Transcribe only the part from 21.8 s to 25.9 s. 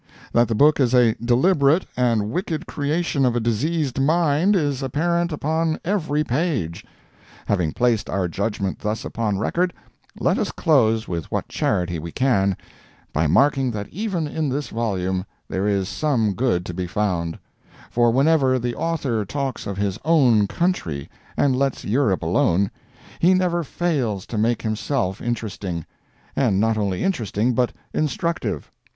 Europe alone, he never fails to make himself interesting,